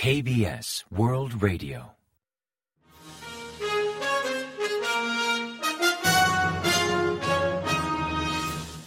KBS 0.00 0.86
World 0.92 1.42
Radio. 1.42 1.96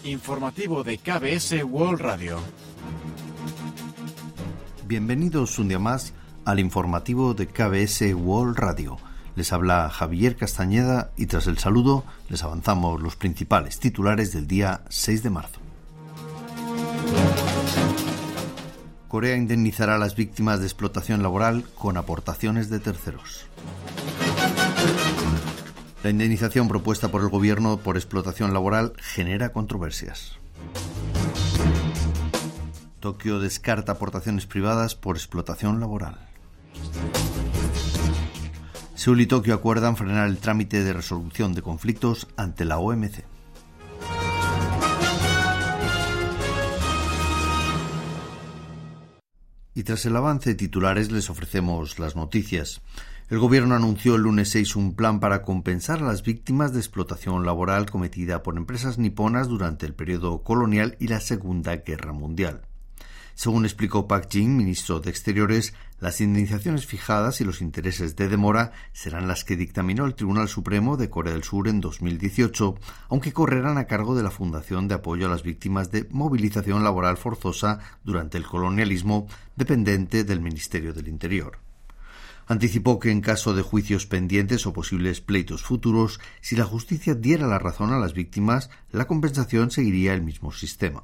Informativo 0.06 0.86
de 0.86 0.98
KBS 1.00 1.66
World 1.66 2.00
Radio. 2.00 2.40
Bienvenidos 4.88 5.60
un 5.60 5.68
día 5.68 5.80
más 5.80 6.14
al 6.46 6.62
informativo 6.62 7.34
de 7.34 7.48
KBS 7.48 8.14
World 8.14 8.58
Radio. 8.58 8.98
Les 9.36 9.52
habla 9.52 9.90
Javier 9.90 10.38
Castañeda 10.38 11.12
y 11.18 11.26
tras 11.26 11.48
el 11.48 11.58
saludo 11.58 12.06
les 12.30 12.42
avanzamos 12.46 13.02
los 13.02 13.18
principales 13.18 13.82
titulares 13.82 14.32
del 14.32 14.48
día 14.48 14.86
6 14.88 15.24
de 15.24 15.30
marzo. 15.30 15.61
Corea 19.12 19.36
indemnizará 19.36 19.96
a 19.96 19.98
las 19.98 20.16
víctimas 20.16 20.62
de 20.62 20.68
explotación 20.68 21.22
laboral 21.22 21.66
con 21.76 21.98
aportaciones 21.98 22.70
de 22.70 22.80
terceros. 22.80 23.46
La 26.02 26.12
indemnización 26.12 26.70
propuesta 26.70 27.10
por 27.10 27.20
el 27.20 27.28
gobierno 27.28 27.76
por 27.76 27.98
explotación 27.98 28.54
laboral 28.54 28.94
genera 28.96 29.52
controversias. 29.52 30.40
Tokio 33.02 33.42
descarta 33.42 33.92
aportaciones 33.92 34.46
privadas 34.46 34.96
por 34.96 35.18
explotación 35.18 35.82
laboral. 35.82 36.18
Seúl 38.96 39.20
y 39.20 39.26
Tokio 39.28 39.56
acuerdan 39.56 39.98
frenar 39.98 40.30
el 40.30 40.38
trámite 40.38 40.86
de 40.86 40.94
resolución 40.94 41.54
de 41.54 41.62
conflictos 41.62 42.30
ante 42.38 42.64
la 42.64 42.78
OMC. 42.78 43.26
Y 49.82 49.84
tras 49.84 50.06
el 50.06 50.16
avance 50.16 50.52
de 50.52 50.56
titulares 50.56 51.12
les 51.12 51.32
ofrecemos 51.32 51.98
las 51.98 52.16
noticias. 52.16 52.82
El 53.32 53.40
gobierno 53.40 53.74
anunció 53.74 54.14
el 54.14 54.22
lunes 54.22 54.50
6 54.50 54.76
un 54.76 54.94
plan 54.94 55.20
para 55.20 55.42
compensar 55.42 56.04
a 56.04 56.06
las 56.06 56.22
víctimas 56.22 56.72
de 56.72 56.78
explotación 56.80 57.48
laboral 57.48 57.90
cometida 57.90 58.44
por 58.44 58.58
empresas 58.58 59.00
niponas 59.00 59.48
durante 59.48 59.88
el 59.88 59.96
periodo 59.96 60.44
colonial 60.44 60.98
y 61.00 61.08
la 61.08 61.20
Segunda 61.20 61.78
Guerra 61.78 62.14
Mundial. 62.14 62.62
Según 63.42 63.66
explicó 63.66 64.08
Pak 64.08 64.30
Jin, 64.30 64.56
ministro 64.56 65.00
de 65.00 65.10
Exteriores, 65.10 65.74
las 66.00 66.22
indemnizaciones 66.22 66.86
fijadas 66.86 67.42
y 67.42 67.44
los 67.44 67.60
intereses 67.60 68.16
de 68.16 68.30
demora 68.30 68.72
serán 68.94 69.28
las 69.28 69.44
que 69.44 69.56
dictaminó 69.56 70.06
el 70.06 70.14
Tribunal 70.14 70.48
Supremo 70.48 70.96
de 70.96 71.10
Corea 71.10 71.34
del 71.34 71.44
Sur 71.44 71.68
en 71.68 71.82
2018, 71.82 72.76
aunque 73.10 73.34
correrán 73.34 73.80
a 73.80 73.86
cargo 73.86 74.14
de 74.14 74.22
la 74.22 74.30
Fundación 74.30 74.88
de 74.88 74.94
Apoyo 74.94 75.26
a 75.26 75.30
las 75.32 75.42
Víctimas 75.42 75.90
de 75.90 76.08
Movilización 76.12 76.84
Laboral 76.84 77.18
Forzosa 77.18 77.80
durante 78.04 78.38
el 78.38 78.46
colonialismo, 78.46 79.26
dependiente 79.56 80.24
del 80.24 80.40
Ministerio 80.40 80.94
del 80.94 81.08
Interior. 81.08 81.58
Anticipó 82.46 83.00
que 83.00 83.10
en 83.10 83.22
caso 83.22 83.56
de 83.56 83.64
juicios 83.64 84.06
pendientes 84.06 84.68
o 84.68 84.74
posibles 84.74 85.20
pleitos 85.20 85.64
futuros, 85.64 86.20
si 86.42 86.56
la 86.56 86.66
justicia 86.66 87.16
diera 87.16 87.48
la 87.48 87.58
razón 87.58 87.92
a 87.92 87.98
las 87.98 88.14
víctimas, 88.14 88.70
la 88.92 89.06
compensación 89.06 89.72
seguiría 89.72 90.14
el 90.14 90.22
mismo 90.22 90.52
sistema. 90.52 91.02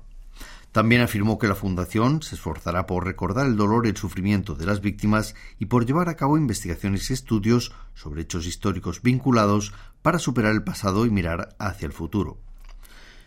También 0.78 1.02
afirmó 1.02 1.40
que 1.40 1.48
la 1.48 1.56
Fundación 1.56 2.22
se 2.22 2.36
esforzará 2.36 2.86
por 2.86 3.04
recordar 3.04 3.48
el 3.48 3.58
dolor 3.58 3.88
y 3.88 3.90
el 3.90 3.98
sufrimiento 3.98 4.54
de 4.54 4.68
las 4.68 4.80
víctimas 4.80 5.34
y 5.58 5.66
por 5.66 5.88
llevar 5.88 6.08
a 6.08 6.16
cabo 6.16 6.38
investigaciones 6.38 7.10
y 7.10 7.14
estudios 7.14 7.72
sobre 7.96 8.22
hechos 8.22 8.46
históricos 8.46 9.02
vinculados 9.02 9.74
para 10.04 10.20
superar 10.20 10.52
el 10.52 10.62
pasado 10.62 11.08
y 11.08 11.10
mirar 11.10 11.56
hacia 11.58 11.88
el 11.88 11.94
futuro. 11.94 12.38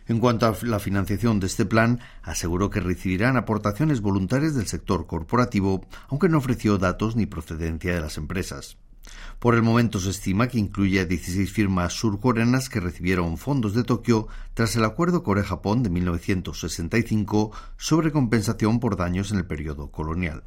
En 0.07 0.21
cuanto 0.21 0.47
a 0.47 0.57
la 0.63 0.79
financiación 0.79 1.41
de 1.41 1.49
este 1.49 1.67
plan, 1.67 1.99
aseguró 2.23 2.71
que 2.71 2.79
recibirán 2.79 3.37
aportaciones 3.37 4.01
voluntarias 4.01 4.55
del 4.55 4.69
sector 4.69 5.09
corporativo, 5.09 5.85
aunque 6.07 6.29
no 6.29 6.39
ofreció 6.39 6.79
datos 6.79 7.17
ni 7.17 7.27
procedencia 7.27 7.93
de 7.93 8.01
las 8.01 8.17
empresas. 8.17 8.77
Por 9.39 9.55
el 9.55 9.63
momento 9.63 9.99
se 9.99 10.11
estima 10.11 10.49
que 10.49 10.59
incluye 10.59 11.01
a 11.01 11.07
16 11.07 11.51
firmas 11.51 11.95
surcoreanas 11.95 12.69
que 12.69 12.81
recibieron 12.81 13.39
fondos 13.39 13.75
de 13.75 13.85
Tokio 13.85 14.29
tras 14.55 14.77
el 14.77 14.85
acuerdo 14.85 15.23
Corea-Japón 15.23 15.83
de 15.83 15.91
1965 15.91 17.51
sobre 17.79 18.13
compensación 18.13 18.81
por 18.81 18.97
daños 18.97 19.33
en 19.33 19.39
el 19.39 19.47
periodo 19.47 19.91
colonial. 19.91 20.45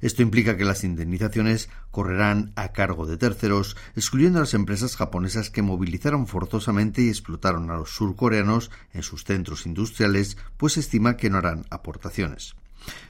Esto 0.00 0.22
implica 0.22 0.56
que 0.56 0.64
las 0.64 0.84
indemnizaciones 0.84 1.68
correrán 1.90 2.52
a 2.56 2.72
cargo 2.72 3.06
de 3.06 3.16
terceros, 3.16 3.76
excluyendo 3.96 4.38
a 4.38 4.42
las 4.42 4.54
empresas 4.54 4.96
japonesas 4.96 5.50
que 5.50 5.62
movilizaron 5.62 6.26
forzosamente 6.26 7.02
y 7.02 7.08
explotaron 7.08 7.70
a 7.70 7.76
los 7.76 7.90
surcoreanos 7.90 8.70
en 8.92 9.02
sus 9.02 9.24
centros 9.24 9.66
industriales, 9.66 10.36
pues 10.56 10.74
se 10.74 10.80
estima 10.80 11.16
que 11.16 11.30
no 11.30 11.38
harán 11.38 11.64
aportaciones. 11.70 12.54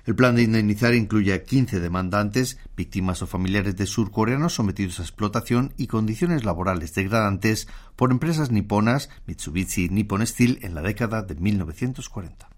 El 0.06 0.14
plan 0.14 0.36
de 0.36 0.42
indemnizar 0.42 0.94
incluye 0.94 1.32
a 1.32 1.44
15 1.44 1.80
demandantes, 1.80 2.58
víctimas 2.76 3.22
o 3.22 3.26
familiares 3.26 3.76
de 3.76 3.86
surcoreanos 3.86 4.54
sometidos 4.54 5.00
a 5.00 5.02
explotación 5.02 5.72
y 5.76 5.86
condiciones 5.86 6.44
laborales 6.44 6.94
degradantes 6.94 7.68
por 7.96 8.10
empresas 8.10 8.50
niponas 8.50 9.08
Mitsubishi 9.26 9.86
y 9.86 9.88
Nippon 9.88 10.26
Steel 10.26 10.58
en 10.62 10.74
la 10.74 10.82
década 10.82 11.22
de 11.22 11.34
1940. 11.34 12.50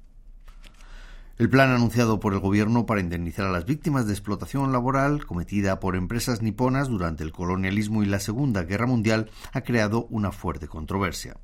El 1.38 1.50
plan 1.50 1.70
anunciado 1.70 2.18
por 2.18 2.32
el 2.32 2.40
gobierno 2.40 2.86
para 2.86 3.02
indemnizar 3.02 3.44
a 3.44 3.52
las 3.52 3.66
víctimas 3.66 4.06
de 4.06 4.14
explotación 4.14 4.72
laboral 4.72 5.26
cometida 5.26 5.80
por 5.80 5.94
empresas 5.94 6.40
niponas 6.40 6.88
durante 6.88 7.24
el 7.24 7.32
colonialismo 7.32 8.02
y 8.02 8.06
la 8.06 8.20
Segunda 8.20 8.62
Guerra 8.62 8.86
Mundial 8.86 9.30
ha 9.52 9.60
creado 9.60 10.06
una 10.06 10.32
fuerte 10.32 10.66
controversia. 10.66 11.36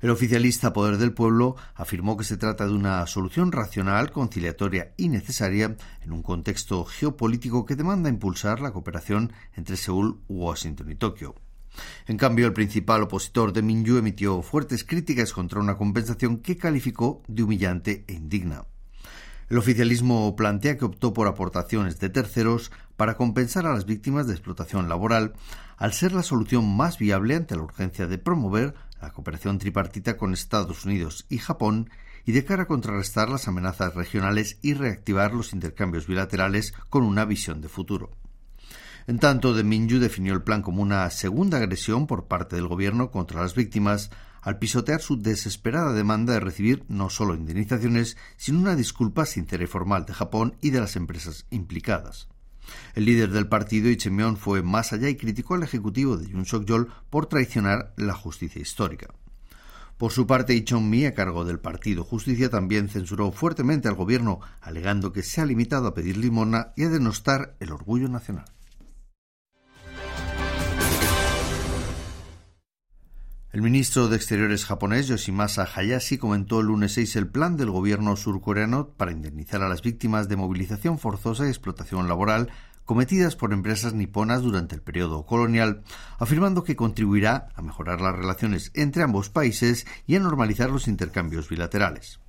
El 0.00 0.10
oficialista 0.10 0.72
Poder 0.72 0.98
del 0.98 1.14
Pueblo 1.14 1.56
afirmó 1.74 2.16
que 2.16 2.24
se 2.24 2.36
trata 2.36 2.66
de 2.66 2.72
una 2.72 3.06
solución 3.06 3.50
racional, 3.50 4.10
conciliatoria 4.10 4.92
y 4.96 5.08
necesaria 5.08 5.76
en 6.02 6.12
un 6.12 6.22
contexto 6.22 6.84
geopolítico 6.84 7.64
que 7.64 7.76
demanda 7.76 8.10
impulsar 8.10 8.60
la 8.60 8.72
cooperación 8.72 9.32
entre 9.54 9.76
Seúl, 9.76 10.20
Washington 10.28 10.90
y 10.90 10.96
Tokio. 10.96 11.34
En 12.06 12.16
cambio, 12.16 12.46
el 12.46 12.52
principal 12.52 13.02
opositor 13.02 13.52
de 13.52 13.62
Minyu 13.62 13.96
emitió 13.96 14.42
fuertes 14.42 14.84
críticas 14.84 15.32
contra 15.32 15.60
una 15.60 15.76
compensación 15.76 16.38
que 16.38 16.56
calificó 16.56 17.22
de 17.26 17.42
humillante 17.42 18.04
e 18.06 18.14
indigna. 18.14 18.64
El 19.48 19.58
oficialismo 19.58 20.34
plantea 20.34 20.76
que 20.76 20.84
optó 20.84 21.12
por 21.12 21.28
aportaciones 21.28 22.00
de 22.00 22.08
terceros 22.08 22.72
para 22.96 23.16
compensar 23.16 23.64
a 23.64 23.72
las 23.72 23.86
víctimas 23.86 24.26
de 24.26 24.32
explotación 24.32 24.88
laboral, 24.88 25.34
al 25.76 25.92
ser 25.92 26.12
la 26.12 26.24
solución 26.24 26.76
más 26.76 26.98
viable 26.98 27.36
ante 27.36 27.54
la 27.54 27.62
urgencia 27.62 28.08
de 28.08 28.18
promover 28.18 28.74
la 29.00 29.12
cooperación 29.12 29.58
tripartita 29.58 30.16
con 30.16 30.32
Estados 30.32 30.84
Unidos 30.84 31.26
y 31.28 31.38
Japón 31.38 31.90
y 32.24 32.32
de 32.32 32.44
cara 32.44 32.64
a 32.64 32.66
contrarrestar 32.66 33.28
las 33.28 33.48
amenazas 33.48 33.94
regionales 33.94 34.58
y 34.62 34.74
reactivar 34.74 35.32
los 35.32 35.52
intercambios 35.52 36.06
bilaterales 36.06 36.74
con 36.90 37.04
una 37.04 37.24
visión 37.24 37.60
de 37.60 37.68
futuro. 37.68 38.10
En 39.06 39.20
tanto, 39.20 39.54
De 39.54 39.62
Minju 39.62 40.00
definió 40.00 40.34
el 40.34 40.42
plan 40.42 40.62
como 40.62 40.82
una 40.82 41.08
segunda 41.10 41.58
agresión 41.58 42.08
por 42.08 42.26
parte 42.26 42.56
del 42.56 42.66
gobierno 42.66 43.12
contra 43.12 43.40
las 43.40 43.54
víctimas, 43.54 44.10
al 44.42 44.58
pisotear 44.58 45.00
su 45.00 45.20
desesperada 45.20 45.92
demanda 45.92 46.32
de 46.32 46.40
recibir 46.40 46.84
no 46.88 47.10
solo 47.10 47.34
indemnizaciones, 47.34 48.16
sino 48.36 48.58
una 48.58 48.74
disculpa 48.74 49.24
sincera 49.24 49.62
y 49.62 49.68
formal 49.68 50.06
de 50.06 50.14
Japón 50.14 50.56
y 50.60 50.70
de 50.70 50.80
las 50.80 50.96
empresas 50.96 51.46
implicadas. 51.50 52.28
El 52.94 53.04
líder 53.04 53.30
del 53.30 53.48
partido, 53.48 53.88
Ichemion, 53.88 54.36
fue 54.36 54.62
más 54.62 54.92
allá 54.92 55.08
y 55.08 55.16
criticó 55.16 55.54
al 55.54 55.62
ejecutivo 55.62 56.16
de 56.16 56.28
Yoon 56.28 56.46
Suk-yeol 56.46 56.88
por 57.10 57.26
traicionar 57.26 57.92
la 57.96 58.14
justicia 58.14 58.60
histórica. 58.60 59.08
Por 59.98 60.12
su 60.12 60.26
parte, 60.26 60.54
Ichon 60.54 60.90
Mi, 60.90 61.06
a 61.06 61.14
cargo 61.14 61.46
del 61.46 61.58
Partido 61.58 62.04
Justicia, 62.04 62.50
también 62.50 62.90
censuró 62.90 63.32
fuertemente 63.32 63.88
al 63.88 63.94
gobierno, 63.94 64.40
alegando 64.60 65.10
que 65.10 65.22
se 65.22 65.40
ha 65.40 65.46
limitado 65.46 65.86
a 65.86 65.94
pedir 65.94 66.18
limona 66.18 66.72
y 66.76 66.84
a 66.84 66.90
denostar 66.90 67.56
el 67.60 67.72
orgullo 67.72 68.08
nacional. 68.08 68.44
El 73.56 73.62
ministro 73.62 74.08
de 74.08 74.16
Exteriores 74.16 74.66
japonés 74.66 75.06
Yoshimasa 75.06 75.66
Hayashi 75.74 76.18
comentó 76.18 76.60
el 76.60 76.66
lunes 76.66 76.92
6 76.92 77.16
el 77.16 77.26
plan 77.26 77.56
del 77.56 77.70
gobierno 77.70 78.14
surcoreano 78.14 78.90
para 78.90 79.12
indemnizar 79.12 79.62
a 79.62 79.68
las 79.70 79.80
víctimas 79.80 80.28
de 80.28 80.36
movilización 80.36 80.98
forzosa 80.98 81.46
y 81.46 81.48
explotación 81.48 82.06
laboral 82.06 82.50
cometidas 82.84 83.34
por 83.34 83.54
empresas 83.54 83.94
niponas 83.94 84.42
durante 84.42 84.74
el 84.74 84.82
periodo 84.82 85.24
colonial, 85.24 85.84
afirmando 86.18 86.64
que 86.64 86.76
contribuirá 86.76 87.48
a 87.54 87.62
mejorar 87.62 88.02
las 88.02 88.14
relaciones 88.14 88.72
entre 88.74 89.02
ambos 89.02 89.30
países 89.30 89.86
y 90.06 90.16
a 90.16 90.20
normalizar 90.20 90.68
los 90.68 90.86
intercambios 90.86 91.48
bilaterales. 91.48 92.20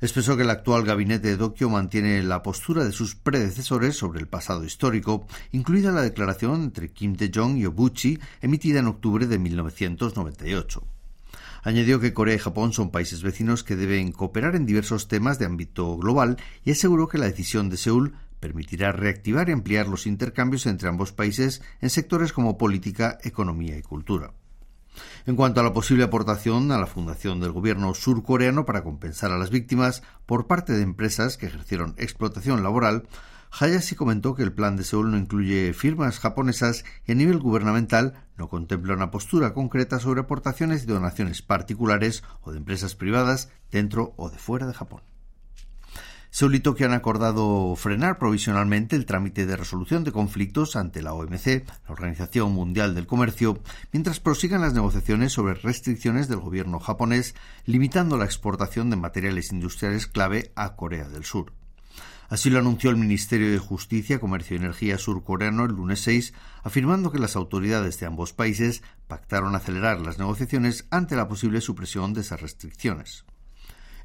Expresó 0.00 0.36
que 0.36 0.42
el 0.42 0.50
actual 0.50 0.84
gabinete 0.84 1.28
de 1.28 1.36
Tokio 1.36 1.70
mantiene 1.70 2.22
la 2.22 2.42
postura 2.42 2.84
de 2.84 2.92
sus 2.92 3.14
predecesores 3.14 3.96
sobre 3.96 4.20
el 4.20 4.26
pasado 4.26 4.64
histórico, 4.64 5.26
incluida 5.52 5.92
la 5.92 6.02
declaración 6.02 6.62
entre 6.62 6.90
Kim 6.90 7.16
Dae-jong 7.16 7.56
y 7.56 7.66
Obuchi 7.66 8.18
emitida 8.42 8.80
en 8.80 8.88
octubre 8.88 9.26
de 9.26 9.38
1998. 9.38 10.84
Añadió 11.62 11.98
que 11.98 12.12
Corea 12.12 12.34
y 12.34 12.38
Japón 12.38 12.74
son 12.74 12.90
países 12.90 13.22
vecinos 13.22 13.64
que 13.64 13.76
deben 13.76 14.12
cooperar 14.12 14.54
en 14.54 14.66
diversos 14.66 15.08
temas 15.08 15.38
de 15.38 15.46
ámbito 15.46 15.96
global 15.96 16.36
y 16.62 16.72
aseguró 16.72 17.08
que 17.08 17.16
la 17.16 17.24
decisión 17.24 17.70
de 17.70 17.78
Seúl 17.78 18.14
permitirá 18.40 18.92
reactivar 18.92 19.48
y 19.48 19.52
ampliar 19.52 19.88
los 19.88 20.06
intercambios 20.06 20.66
entre 20.66 20.90
ambos 20.90 21.12
países 21.12 21.62
en 21.80 21.88
sectores 21.88 22.34
como 22.34 22.58
política, 22.58 23.16
economía 23.22 23.78
y 23.78 23.82
cultura. 23.82 24.34
En 25.26 25.36
cuanto 25.36 25.60
a 25.60 25.64
la 25.64 25.72
posible 25.72 26.04
aportación 26.04 26.70
a 26.72 26.78
la 26.78 26.86
fundación 26.86 27.40
del 27.40 27.52
gobierno 27.52 27.94
surcoreano 27.94 28.64
para 28.64 28.82
compensar 28.82 29.30
a 29.32 29.38
las 29.38 29.50
víctimas 29.50 30.02
por 30.26 30.46
parte 30.46 30.72
de 30.72 30.82
empresas 30.82 31.36
que 31.36 31.46
ejercieron 31.46 31.94
explotación 31.98 32.62
laboral, 32.62 33.04
Hayashi 33.58 33.94
comentó 33.94 34.34
que 34.34 34.42
el 34.42 34.52
plan 34.52 34.76
de 34.76 34.82
Seúl 34.82 35.12
no 35.12 35.16
incluye 35.16 35.72
firmas 35.74 36.18
japonesas 36.18 36.84
y 37.06 37.12
a 37.12 37.14
nivel 37.14 37.38
gubernamental 37.38 38.14
no 38.36 38.48
contempla 38.48 38.94
una 38.94 39.12
postura 39.12 39.54
concreta 39.54 40.00
sobre 40.00 40.22
aportaciones 40.22 40.82
y 40.82 40.86
donaciones 40.86 41.42
particulares 41.42 42.24
o 42.42 42.50
de 42.50 42.58
empresas 42.58 42.96
privadas 42.96 43.50
dentro 43.70 44.12
o 44.16 44.28
de 44.28 44.38
fuera 44.38 44.66
de 44.66 44.74
Japón. 44.74 45.13
Y 46.40 46.60
Tokio 46.60 46.86
han 46.86 46.92
acordado 46.92 47.76
frenar 47.76 48.18
provisionalmente 48.18 48.96
el 48.96 49.06
trámite 49.06 49.46
de 49.46 49.56
resolución 49.56 50.02
de 50.02 50.10
conflictos 50.10 50.74
ante 50.74 51.00
la 51.00 51.14
OMC, 51.14 51.64
la 51.86 51.92
Organización 51.92 52.52
Mundial 52.52 52.94
del 52.94 53.06
Comercio, 53.06 53.62
mientras 53.92 54.18
prosigan 54.18 54.60
las 54.60 54.74
negociaciones 54.74 55.32
sobre 55.32 55.54
restricciones 55.54 56.26
del 56.26 56.40
gobierno 56.40 56.80
japonés 56.80 57.36
limitando 57.66 58.18
la 58.18 58.24
exportación 58.24 58.90
de 58.90 58.96
materiales 58.96 59.52
industriales 59.52 60.08
clave 60.08 60.50
a 60.56 60.74
Corea 60.74 61.08
del 61.08 61.24
Sur. 61.24 61.52
Así 62.28 62.50
lo 62.50 62.58
anunció 62.58 62.90
el 62.90 62.96
Ministerio 62.96 63.50
de 63.50 63.58
Justicia, 63.58 64.18
Comercio 64.18 64.56
y 64.56 64.60
Energía 64.60 64.98
surcoreano 64.98 65.64
el 65.64 65.72
lunes 65.72 66.00
6, 66.00 66.34
afirmando 66.64 67.12
que 67.12 67.20
las 67.20 67.36
autoridades 67.36 68.00
de 68.00 68.06
ambos 68.06 68.32
países 68.32 68.82
pactaron 69.06 69.54
acelerar 69.54 70.00
las 70.00 70.18
negociaciones 70.18 70.86
ante 70.90 71.14
la 71.14 71.28
posible 71.28 71.60
supresión 71.60 72.12
de 72.12 72.22
esas 72.22 72.42
restricciones. 72.42 73.24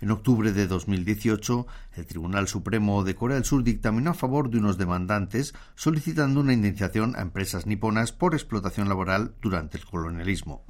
En 0.01 0.11
octubre 0.11 0.53
de 0.53 0.65
2018, 0.65 1.67
el 1.95 2.05
Tribunal 2.05 2.47
Supremo 2.47 3.03
de 3.03 3.15
Corea 3.15 3.35
del 3.35 3.43
Sur 3.43 3.63
dictaminó 3.63 4.11
a 4.11 4.13
favor 4.13 4.49
de 4.49 4.57
unos 4.57 4.77
demandantes 4.77 5.53
solicitando 5.75 6.39
una 6.39 6.53
indemnización 6.53 7.15
a 7.17 7.21
empresas 7.21 7.65
niponas 7.65 8.13
por 8.13 8.33
explotación 8.33 8.87
laboral 8.87 9.35
durante 9.41 9.77
el 9.77 9.85
colonialismo. 9.85 10.63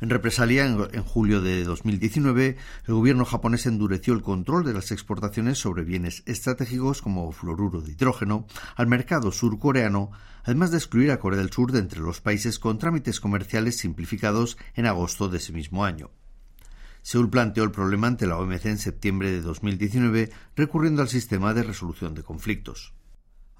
En 0.00 0.08
represalia, 0.08 0.64
en, 0.64 1.02
julio 1.02 1.42
de 1.42 1.64
2019, 1.64 2.56
el 2.86 2.94
gobierno 2.94 3.24
japonés 3.26 3.66
endureció 3.66 4.14
el 4.14 4.22
control 4.22 4.64
de 4.64 4.72
las 4.72 4.92
exportaciones 4.92 5.58
sobre 5.58 5.84
bienes 5.84 6.22
estratégicos 6.26 7.02
como 7.02 7.30
fluoruro 7.32 7.82
de 7.82 7.92
hidrógeno 7.92 8.46
al 8.76 8.86
mercado 8.86 9.30
surcoreano, 9.30 10.10
además 10.42 10.70
de 10.70 10.78
excluir 10.78 11.10
a 11.10 11.18
Corea 11.18 11.38
del 11.38 11.50
Sur 11.50 11.72
de 11.72 11.80
entre 11.80 12.00
los 12.00 12.22
países 12.22 12.58
con 12.58 12.78
trámites 12.78 13.20
comerciales 13.20 13.78
simplificados 13.78 14.56
en 14.74 14.86
agosto 14.86 15.28
de 15.28 15.36
ese 15.36 15.52
mismo 15.52 15.84
año. 15.84 16.10
Seúl 17.02 17.30
planteó 17.30 17.64
el 17.64 17.70
problema 17.70 18.06
ante 18.06 18.26
la 18.26 18.38
OMC 18.38 18.66
en 18.66 18.78
septiembre 18.78 19.30
de 19.30 19.40
2019 19.40 20.30
recurriendo 20.56 21.02
al 21.02 21.08
sistema 21.08 21.54
de 21.54 21.62
resolución 21.62 22.14
de 22.14 22.22
conflictos. 22.22 22.94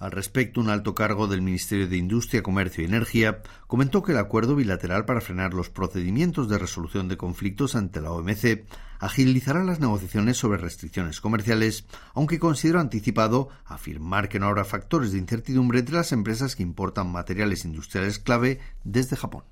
Al 0.01 0.13
respecto, 0.13 0.63
un 0.63 0.71
alto 0.71 0.95
cargo 0.95 1.27
del 1.27 1.43
Ministerio 1.43 1.87
de 1.87 1.99
Industria, 1.99 2.43
Comercio 2.43 2.83
y 2.83 2.87
Energía 2.87 3.43
comentó 3.67 4.03
que 4.03 4.13
el 4.13 4.19
acuerdo 4.19 4.57
bilateral 4.57 5.05
para 5.05 5.21
frenar 5.21 5.53
los 5.53 5.69
procedimientos 5.69 6.49
de 6.49 6.57
resolución 6.57 7.07
de 7.07 7.19
conflictos 7.19 7.77
ante 7.77 8.01
la 8.01 8.11
OMC 8.11 8.65
agilizará 8.99 9.63
las 9.63 9.79
negociaciones 9.79 10.39
sobre 10.39 10.59
restricciones 10.59 11.21
comerciales, 11.21 11.85
aunque 12.15 12.39
considero 12.39 12.81
anticipado 12.81 13.51
afirmar 13.67 14.31
que 14.31 14.39
no 14.39 14.47
habrá 14.47 14.65
factores 14.65 15.13
de 15.13 15.19
incertidumbre 15.19 15.81
entre 15.81 15.97
las 15.97 16.13
empresas 16.13 16.57
que 16.57 16.63
importan 16.63 17.13
materiales 17.13 17.67
industriales 17.67 18.19
clave 18.19 18.59
desde 18.85 19.17
Japón. 19.17 19.45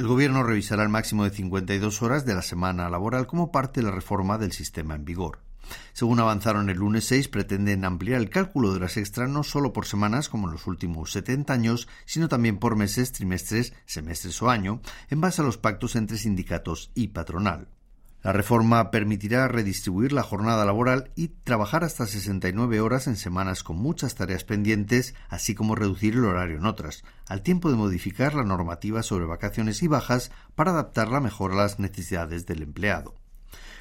El 0.00 0.06
Gobierno 0.06 0.42
revisará 0.42 0.82
el 0.82 0.88
máximo 0.88 1.24
de 1.24 1.30
52 1.30 2.00
horas 2.00 2.24
de 2.24 2.34
la 2.34 2.40
semana 2.40 2.88
laboral 2.88 3.26
como 3.26 3.52
parte 3.52 3.80
de 3.80 3.86
la 3.86 3.92
reforma 3.92 4.38
del 4.38 4.50
sistema 4.50 4.94
en 4.94 5.04
vigor. 5.04 5.40
Según 5.92 6.20
avanzaron 6.20 6.70
el 6.70 6.78
lunes 6.78 7.04
6, 7.04 7.28
pretenden 7.28 7.84
ampliar 7.84 8.18
el 8.18 8.30
cálculo 8.30 8.70
de 8.70 8.76
horas 8.76 8.96
extra 8.96 9.28
no 9.28 9.42
solo 9.42 9.74
por 9.74 9.84
semanas 9.84 10.30
como 10.30 10.46
en 10.46 10.54
los 10.54 10.66
últimos 10.66 11.12
70 11.12 11.52
años, 11.52 11.86
sino 12.06 12.30
también 12.30 12.56
por 12.56 12.76
meses, 12.76 13.12
trimestres, 13.12 13.74
semestres 13.84 14.40
o 14.40 14.48
año, 14.48 14.80
en 15.10 15.20
base 15.20 15.42
a 15.42 15.44
los 15.44 15.58
pactos 15.58 15.94
entre 15.96 16.16
sindicatos 16.16 16.92
y 16.94 17.08
patronal. 17.08 17.68
La 18.22 18.32
reforma 18.32 18.90
permitirá 18.90 19.48
redistribuir 19.48 20.12
la 20.12 20.22
jornada 20.22 20.66
laboral 20.66 21.10
y 21.16 21.28
trabajar 21.28 21.84
hasta 21.84 22.06
69 22.06 22.80
horas 22.80 23.06
en 23.06 23.16
semanas 23.16 23.62
con 23.62 23.78
muchas 23.78 24.14
tareas 24.14 24.44
pendientes, 24.44 25.14
así 25.30 25.54
como 25.54 25.74
reducir 25.74 26.14
el 26.14 26.26
horario 26.26 26.58
en 26.58 26.66
otras, 26.66 27.02
al 27.26 27.42
tiempo 27.42 27.70
de 27.70 27.76
modificar 27.76 28.34
la 28.34 28.44
normativa 28.44 29.02
sobre 29.02 29.24
vacaciones 29.24 29.82
y 29.82 29.88
bajas 29.88 30.32
para 30.54 30.72
adaptarla 30.72 31.20
mejor 31.20 31.52
a 31.52 31.56
las 31.56 31.78
necesidades 31.78 32.44
del 32.44 32.62
empleado. 32.62 33.14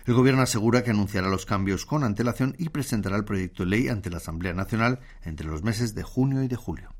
El 0.06 0.13
Gobierno 0.13 0.42
asegura 0.42 0.83
que 0.83 0.92
anunciará 0.92 1.27
los 1.27 1.45
cambios 1.45 1.85
con 1.85 2.06
antelación 2.06 2.56
y 2.57 2.69
presentará 2.69 3.18
el 3.18 3.25
proyecto 3.25 3.63
de 3.63 3.71
ley 3.71 3.89
ante 3.89 4.09
la 4.09 4.18
Asamblea 4.18 4.53
Nacional 4.53 5.00
entre 5.24 5.47
los 5.47 5.63
meses 5.63 5.94
de 5.95 6.03
junio 6.03 6.44
y 6.44 6.47
de 6.47 6.56
julio. 6.56 6.95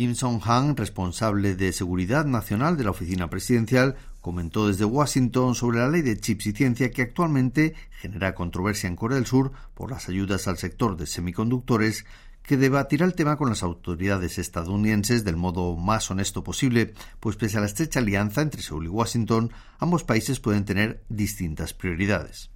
Kim 0.00 0.14
Song-han, 0.14 0.78
responsable 0.78 1.56
de 1.56 1.74
Seguridad 1.74 2.24
Nacional 2.24 2.78
de 2.78 2.84
la 2.84 2.90
Oficina 2.92 3.28
Presidencial, 3.28 3.96
comentó 4.22 4.66
desde 4.66 4.86
Washington 4.86 5.54
sobre 5.54 5.80
la 5.80 5.90
ley 5.90 6.00
de 6.00 6.18
chips 6.18 6.46
y 6.46 6.52
ciencia 6.52 6.90
que 6.90 7.02
actualmente 7.02 7.74
genera 8.00 8.34
controversia 8.34 8.88
en 8.88 8.96
Corea 8.96 9.16
del 9.16 9.26
Sur 9.26 9.52
por 9.74 9.90
las 9.90 10.08
ayudas 10.08 10.48
al 10.48 10.56
sector 10.56 10.96
de 10.96 11.06
semiconductores 11.06 12.06
que 12.42 12.56
debatirá 12.56 13.04
el 13.04 13.12
tema 13.12 13.36
con 13.36 13.50
las 13.50 13.62
autoridades 13.62 14.38
estadounidenses 14.38 15.22
del 15.22 15.36
modo 15.36 15.76
más 15.76 16.10
honesto 16.10 16.42
posible, 16.42 16.94
pues 17.20 17.36
pese 17.36 17.58
a 17.58 17.60
la 17.60 17.66
estrecha 17.66 18.00
alianza 18.00 18.40
entre 18.40 18.62
Seúl 18.62 18.86
y 18.86 18.88
Washington, 18.88 19.52
ambos 19.78 20.02
países 20.02 20.40
pueden 20.40 20.64
tener 20.64 21.04
distintas 21.10 21.74
prioridades. 21.74 22.50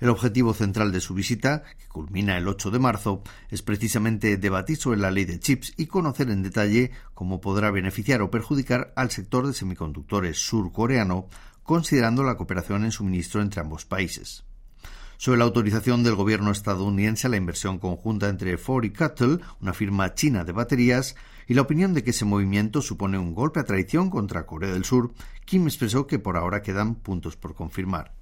El 0.00 0.08
objetivo 0.08 0.54
central 0.54 0.92
de 0.92 1.00
su 1.00 1.14
visita, 1.14 1.62
que 1.78 1.88
culmina 1.88 2.36
el 2.36 2.48
8 2.48 2.70
de 2.70 2.78
marzo, 2.78 3.22
es 3.50 3.62
precisamente 3.62 4.36
debatir 4.36 4.76
sobre 4.76 4.98
la 4.98 5.10
ley 5.10 5.24
de 5.24 5.40
chips 5.40 5.74
y 5.76 5.86
conocer 5.86 6.30
en 6.30 6.42
detalle 6.42 6.90
cómo 7.14 7.40
podrá 7.40 7.70
beneficiar 7.70 8.22
o 8.22 8.30
perjudicar 8.30 8.92
al 8.96 9.10
sector 9.10 9.46
de 9.46 9.54
semiconductores 9.54 10.38
surcoreano, 10.38 11.28
considerando 11.62 12.22
la 12.22 12.36
cooperación 12.36 12.84
en 12.84 12.92
suministro 12.92 13.42
entre 13.42 13.60
ambos 13.60 13.84
países 13.84 14.44
sobre 15.20 15.36
la 15.36 15.44
autorización 15.44 16.02
del 16.02 16.14
gobierno 16.14 16.50
estadounidense 16.50 17.26
a 17.26 17.30
la 17.30 17.36
inversión 17.36 17.78
conjunta 17.78 18.30
entre 18.30 18.56
Ford 18.56 18.84
y 18.84 18.90
Cuttle, 18.90 19.36
una 19.60 19.74
firma 19.74 20.14
china 20.14 20.44
de 20.44 20.52
baterías, 20.52 21.14
y 21.46 21.52
la 21.52 21.60
opinión 21.60 21.92
de 21.92 22.02
que 22.02 22.12
ese 22.12 22.24
movimiento 22.24 22.80
supone 22.80 23.18
un 23.18 23.34
golpe 23.34 23.60
a 23.60 23.64
traición 23.64 24.08
contra 24.08 24.46
Corea 24.46 24.72
del 24.72 24.86
Sur, 24.86 25.12
Kim 25.44 25.66
expresó 25.66 26.06
que 26.06 26.18
por 26.18 26.38
ahora 26.38 26.62
quedan 26.62 26.94
puntos 26.94 27.36
por 27.36 27.54
confirmar. 27.54 28.14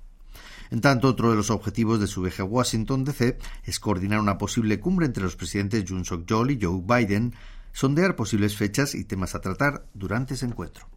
En 0.71 0.81
tanto, 0.81 1.09
otro 1.09 1.31
de 1.31 1.37
los 1.37 1.51
objetivos 1.51 2.01
de 2.01 2.07
su 2.07 2.23
viaje 2.23 2.43
a 2.43 2.45
Washington 2.45 3.05
DC 3.05 3.39
es 3.65 3.81
coordinar 3.81 4.21
una 4.21 4.39
posible 4.39 4.81
cumbre 4.81 5.07
entre 5.07 5.23
los 5.23 5.37
presidentes 5.37 5.85
Jun 5.89 6.05
Suk-yeol 6.05 6.51
y 6.51 6.59
Joe 6.61 6.83
Biden, 6.83 7.35
sondear 7.73 8.17
posibles 8.17 8.57
fechas 8.57 8.95
y 8.95 9.05
temas 9.05 9.35
a 9.35 9.41
tratar 9.41 9.87
durante 9.95 10.35
ese 10.35 10.47
encuentro. 10.47 10.89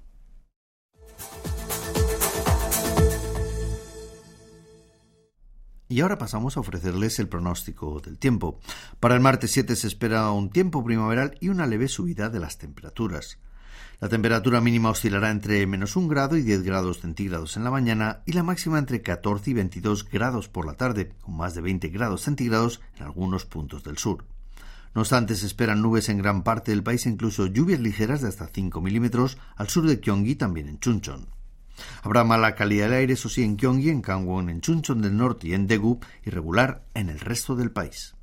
Y 5.92 6.00
ahora 6.00 6.18
pasamos 6.18 6.56
a 6.56 6.62
ofrecerles 6.62 7.20
el 7.20 7.28
pronóstico 7.28 8.00
del 8.00 8.18
tiempo. 8.18 8.62
Para 9.02 9.16
el 9.16 9.20
martes 9.20 9.52
7 9.52 9.76
se 9.76 9.88
espera 9.88 10.32
un 10.32 10.50
tiempo 10.50 10.86
primaveral 10.86 11.38
y 11.42 11.50
una 11.50 11.68
leve 11.68 11.90
subida 11.90 12.30
de 12.30 12.40
las 12.40 12.58
temperaturas. 12.58 13.40
La 14.00 14.10
temperatura 14.10 14.62
mínima 14.62 14.90
oscilará 14.90 15.30
entre 15.30 15.66
menos 15.68 15.96
1 15.96 16.08
grado 16.08 16.38
y 16.38 16.42
10 16.42 16.64
grados 16.64 17.02
centígrados 17.02 17.56
en 17.58 17.64
la 17.64 17.72
mañana 17.72 18.22
y 18.26 18.34
la 18.34 18.44
máxima 18.44 18.80
entre 18.80 19.02
14 19.02 19.52
y 19.52 19.54
22 19.54 20.10
grados 20.10 20.50
por 20.50 20.66
la 20.66 20.74
tarde, 20.74 21.14
con 21.22 21.38
más 21.38 21.54
de 21.54 21.62
20 21.62 21.90
grados 21.90 22.22
centígrados 22.22 22.82
en 22.98 23.04
algunos 23.04 23.46
puntos 23.46 23.84
del 23.84 23.98
sur. 23.98 24.26
No 24.94 25.02
obstante, 25.02 25.36
se 25.36 25.46
esperan 25.46 25.82
nubes 25.82 26.10
en 26.10 26.18
gran 26.18 26.44
parte 26.44 26.72
del 26.72 26.84
país 26.84 27.06
incluso 27.06 27.46
lluvias 27.46 27.80
ligeras 27.80 28.22
de 28.22 28.28
hasta 28.28 28.48
5 28.48 28.82
milímetros 28.82 29.38
al 29.56 29.70
sur 29.70 29.86
de 29.86 29.98
Gyeonggi, 29.98 30.36
también 30.36 30.68
en 30.68 30.80
Chuncheon. 30.80 31.28
Habrá 32.04 32.24
mala 32.24 32.56
calidad 32.56 32.86
del 32.86 32.94
aire, 32.96 33.14
eso 33.14 33.30
sí, 33.30 33.44
en 33.44 33.58
Gyeonggi, 33.58 33.90
en 33.90 34.02
Gangwon, 34.02 34.50
en 34.50 34.62
Chuncheon 34.62 35.02
del 35.02 35.16
Norte 35.16 35.48
y 35.48 35.54
en 35.54 35.68
Daegu, 35.68 36.00
y 36.26 36.30
regular 36.30 36.86
en 36.94 37.10
el 37.10 37.20
resto 37.20 37.56
del 37.56 37.72
país. 37.72 38.16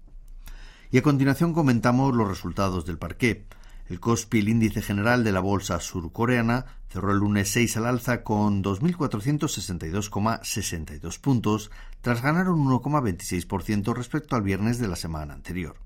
Y 0.91 0.99
a 0.99 1.03
continuación 1.03 1.53
comentamos 1.53 2.15
los 2.15 2.29
resultados 2.29 2.87
del 2.87 2.99
parqué. 2.99 3.47
El 3.89 4.01
Kospi, 4.01 4.41
el 4.41 4.51
índice 4.51 4.83
general 4.83 5.25
de 5.25 5.33
la 5.33 5.41
bolsa 5.41 5.81
surcoreana, 5.81 6.67
cerró 6.91 7.13
el 7.13 7.19
lunes 7.19 7.51
6 7.51 7.79
al 7.79 7.87
alza 7.87 8.23
con 8.23 8.63
2.462,62 8.63 11.19
puntos, 11.21 11.71
tras 12.03 12.21
ganar 12.21 12.51
un 12.51 12.69
1,26% 12.69 13.95
respecto 13.95 14.37
al 14.37 14.43
viernes 14.43 14.79
de 14.79 14.89
la 14.89 14.97
semana 14.97 15.33
anterior. 15.33 15.77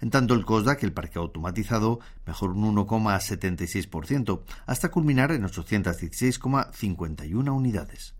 En 0.00 0.10
tanto, 0.10 0.34
el 0.34 0.46
que 0.46 0.86
el 0.86 0.92
parque 0.92 1.18
automatizado, 1.18 1.98
mejor 2.26 2.50
un 2.50 2.76
1,76%, 2.76 4.42
hasta 4.66 4.92
culminar 4.92 5.32
en 5.32 5.42
816,51 5.42 7.50
unidades. 7.50 8.14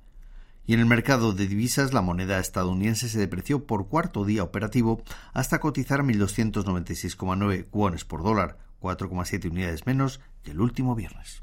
Y 0.66 0.74
en 0.74 0.80
el 0.80 0.86
mercado 0.86 1.32
de 1.32 1.46
divisas, 1.46 1.92
la 1.92 2.02
moneda 2.02 2.40
estadounidense 2.40 3.08
se 3.08 3.20
depreció 3.20 3.66
por 3.66 3.86
cuarto 3.86 4.24
día 4.24 4.42
operativo 4.42 5.00
hasta 5.32 5.60
cotizar 5.60 6.02
1.296,9 6.02 7.66
guones 7.70 8.04
por 8.04 8.24
dólar, 8.24 8.65
4,7 8.80 9.50
unidades 9.50 9.86
menos 9.86 10.20
que 10.42 10.52
el 10.52 10.60
último 10.60 10.94
viernes. 10.94 11.42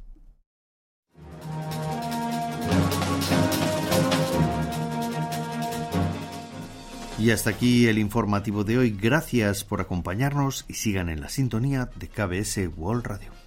Y 7.20 7.32
hasta 7.32 7.52
aquí 7.52 7.88
el 7.88 8.00
informativo 8.00 8.64
de 8.64 8.78
hoy. 8.78 8.98
Gracias 9.00 9.64
por 9.64 9.80
acompañarnos 9.80 10.66
y 10.68 10.74
sigan 10.74 11.10
en 11.10 11.22
la 11.22 11.30
sintonía 11.30 11.90
de 11.96 12.10
KBS 12.10 12.68
World 12.76 13.06
Radio. 13.06 13.43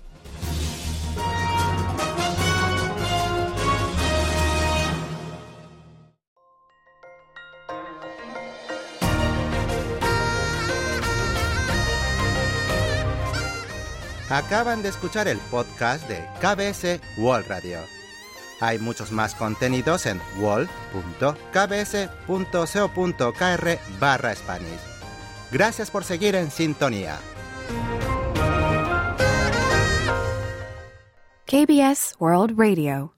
Acaban 14.29 14.83
de 14.83 14.89
escuchar 14.89 15.29
el 15.29 15.39
podcast 15.39 16.09
de 16.09 16.29
KBS 16.41 17.01
World 17.19 17.47
Radio. 17.49 17.79
Hay 18.61 18.79
muchos 18.79 19.13
más 19.13 19.35
contenidos 19.35 20.07
en 20.07 20.21
wall.kbs.co.kr 20.39 20.89
barra 24.01 24.35
Spanish. 24.35 24.81
Gracias 25.53 25.91
por 25.91 26.05
seguir 26.05 26.35
en 26.35 26.51
sintonía. 26.51 27.19
KBS 31.47 32.17
World 32.19 32.59
Radio. 32.59 33.16